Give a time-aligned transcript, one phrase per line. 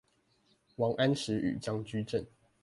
[0.77, 2.25] 王安石與張居正